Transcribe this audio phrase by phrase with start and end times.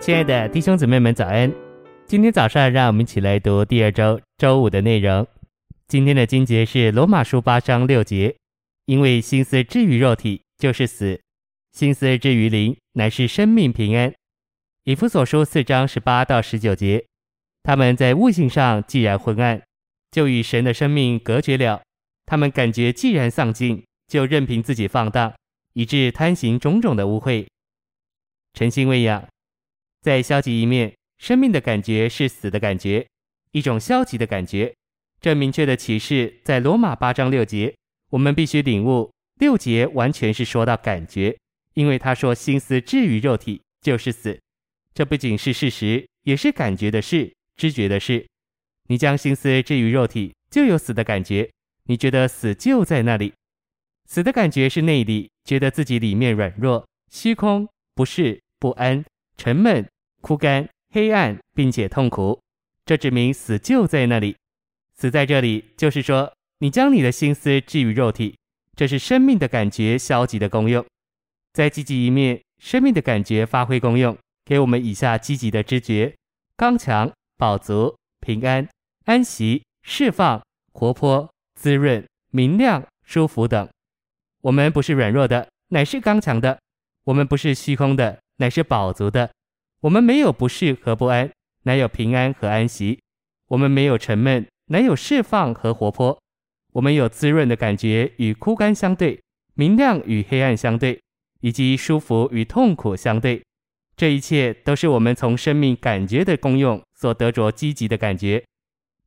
[0.00, 1.52] 亲爱的弟兄姊妹们，早安！
[2.06, 5.26] 今天早上，让我们一起来读第二周周五的内容。
[5.88, 8.34] 今天的经节是罗马书八章六节，
[8.86, 11.20] 因为心思置于肉体就是死，
[11.72, 14.10] 心思置于灵乃是生命平安。
[14.84, 17.04] 以弗所书四章十八到十九节，
[17.62, 19.60] 他们在悟性上既然昏暗，
[20.10, 21.82] 就与神的生命隔绝了；
[22.24, 25.34] 他们感觉既然丧尽，就任凭自己放荡，
[25.74, 27.46] 以致贪行种种的污秽。
[28.54, 29.22] 诚心喂养。
[30.02, 33.06] 在消极一面，生命的感觉是死的感觉，
[33.52, 34.72] 一种消极的感觉。
[35.20, 37.74] 这明确的启示在罗马八章六节，
[38.10, 39.10] 我们必须领悟。
[39.38, 41.36] 六节完全是说到感觉，
[41.74, 44.38] 因为他说心思置于肉体就是死。
[44.94, 48.26] 这不仅是事实，也是感觉的事、知觉的事。
[48.88, 51.50] 你将心思置于肉体，就有死的感觉。
[51.84, 53.32] 你觉得死就在那里，
[54.06, 59.04] 死的感觉是内里，觉得自己里面软弱、虚空、不适、不安。
[59.40, 59.88] 沉闷、
[60.20, 62.38] 枯干、黑暗，并且痛苦，
[62.84, 64.36] 这指明死就在那里。
[64.94, 68.36] 死在这里，就是说，你将你的心思置于肉体，
[68.76, 70.84] 这是生命的感觉消极的功用。
[71.54, 76.14] 在积极一面，生命的感觉发挥功用，给我们以下积极的知觉：
[76.54, 78.68] 刚强、饱足、平安、
[79.06, 80.44] 安息、释放、
[80.74, 83.66] 活泼、滋润、明亮、舒服等。
[84.42, 86.58] 我们不是软弱的，乃是刚强的；
[87.04, 88.20] 我们不是虚空的。
[88.40, 89.30] 乃是饱足的，
[89.80, 91.30] 我们没有不适和不安，
[91.64, 92.98] 乃有平安和安息；
[93.48, 96.18] 我们没有沉闷，乃有释放和活泼；
[96.72, 99.22] 我们有滋润的感觉与枯干相对，
[99.54, 100.98] 明亮与黑暗相对，
[101.40, 103.42] 以及舒服与痛苦相对。
[103.94, 108.42] 这一切都是我们从生命感觉的功用所得着积极的感觉。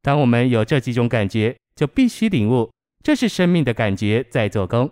[0.04, 4.92] 当我们有这几种感觉，就必须领悟，这是生命的感觉在做工。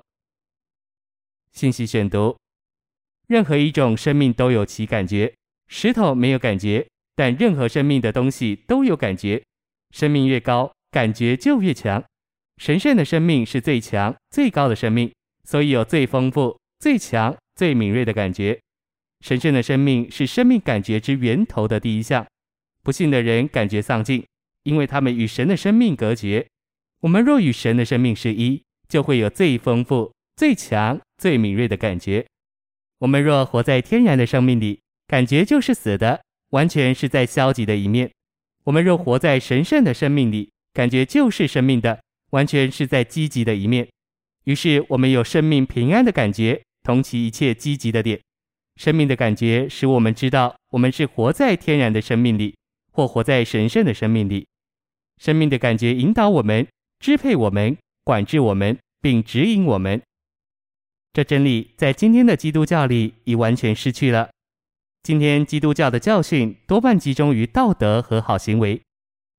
[1.52, 2.41] 信息选读。
[3.32, 5.34] 任何一种生命都有其感觉，
[5.70, 9.42] 石头没有感觉，但任何生命的东西都有感觉。
[9.92, 12.04] 生命越高，感觉就越强。
[12.58, 15.10] 神圣的生命是最强、最高的生命，
[15.46, 18.60] 所以有最丰富、最强、最敏锐的感觉。
[19.22, 22.28] 神圣的生命是生命感觉之源头的第一项。
[22.84, 24.26] 不信的人感觉丧尽，
[24.64, 26.46] 因为他们与神的生命隔绝。
[27.00, 32.26] 我们若与神的生命是一，就会有最丰富、最强、最敏锐的感觉。
[33.02, 38.08] 我们若活在天然的生命里，感觉就是死的，完全是在消极的一面；
[38.64, 43.88] 我们若活在神圣的生命里，感觉就是生命的，完全是在积极的一面。
[44.44, 48.22] 于是，我们有生命平安的感觉，同其一切积极的点。
[48.76, 52.56] 生命的感觉使我们知道，我们是活在天然的生命里，
[52.92, 54.46] 或活在神圣的生命里。
[55.18, 56.68] 生命的感觉引导我们，
[57.00, 60.00] 支配我们，管制我们，并指引我们。
[61.14, 64.30] 这真理在今天的基督教里已完全失去了。
[65.04, 68.82] 今天基督教的教训多半集中于道德和好行为，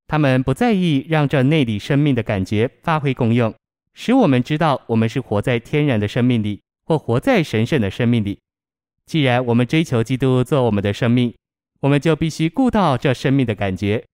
[0.07, 3.55] 他们不在意让这内里生命的感觉发挥功用，
[3.95, 8.39] 使我们知道我们是活在天然的生命里，或活在神圣的生命里。
[9.07, 11.35] 既然我们追求基督做我们的生命，
[11.81, 14.05] 我们就必须顾到这生命的感觉。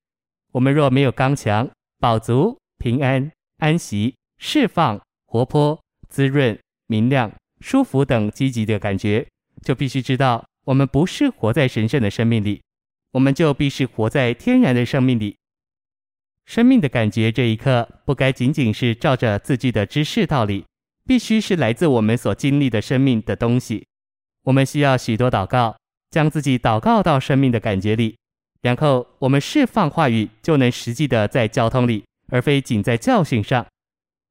[0.53, 1.69] 我们若没有刚强、
[1.99, 7.33] 饱足、平安、安息、释放、活泼、滋润、明亮。
[7.61, 9.27] 舒服等积极的感觉，
[9.63, 12.63] 就必须知道我们不是活在神圣的生命里，
[13.13, 15.37] 我们就必须活在天然的生命里。
[16.47, 20.65] 生命的感觉这一刻不该仅仅是照着字句的知识道理，
[21.05, 23.87] 必须是来自我们所经历的生命的东西。
[24.45, 25.77] 我们需要许多祷告，
[26.11, 28.17] 将自己祷告到生命的感觉里，
[28.63, 33.67] 然后我们释放话语，就能实际的在交通里，而非仅在教训上。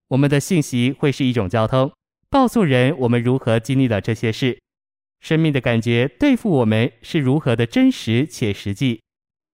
[0.08, 1.92] 我们的信息会是一种交通。
[2.30, 4.60] 告诉人我们如何经历了这些事，
[5.22, 9.02] 生命的感觉对付我们是如何的真实且实际，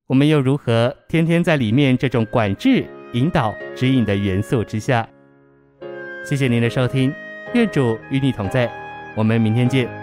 [0.08, 5.08] 我们又如何天天在里面这种管制、引导、指引的元素之下。
[6.26, 7.14] 谢谢您的收听，
[7.54, 8.72] 愿主与你同在，
[9.16, 10.03] 我们明天见。